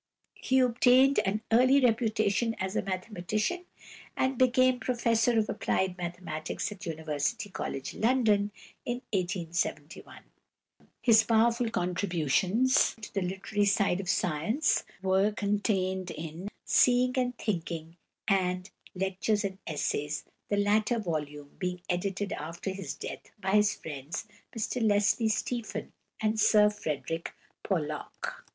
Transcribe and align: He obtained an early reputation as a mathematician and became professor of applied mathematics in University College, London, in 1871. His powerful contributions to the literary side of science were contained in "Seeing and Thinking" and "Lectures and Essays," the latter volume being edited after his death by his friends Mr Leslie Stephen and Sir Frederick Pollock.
He 0.41 0.57
obtained 0.57 1.19
an 1.27 1.41
early 1.51 1.79
reputation 1.79 2.55
as 2.59 2.75
a 2.75 2.81
mathematician 2.81 3.65
and 4.17 4.35
became 4.35 4.79
professor 4.79 5.37
of 5.37 5.47
applied 5.47 5.95
mathematics 5.95 6.71
in 6.71 6.79
University 6.83 7.51
College, 7.51 7.93
London, 7.93 8.49
in 8.83 9.03
1871. 9.13 10.23
His 11.03 11.21
powerful 11.23 11.69
contributions 11.69 12.95
to 12.99 13.13
the 13.13 13.21
literary 13.21 13.67
side 13.67 13.99
of 13.99 14.09
science 14.09 14.85
were 15.03 15.31
contained 15.33 16.09
in 16.09 16.47
"Seeing 16.65 17.13
and 17.15 17.37
Thinking" 17.37 17.95
and 18.27 18.71
"Lectures 18.95 19.43
and 19.43 19.59
Essays," 19.67 20.25
the 20.49 20.57
latter 20.57 20.97
volume 20.97 21.51
being 21.59 21.79
edited 21.91 22.33
after 22.33 22.71
his 22.71 22.95
death 22.95 23.29
by 23.39 23.51
his 23.51 23.75
friends 23.75 24.25
Mr 24.57 24.81
Leslie 24.81 25.29
Stephen 25.29 25.93
and 26.19 26.39
Sir 26.39 26.71
Frederick 26.71 27.35
Pollock. 27.61 28.43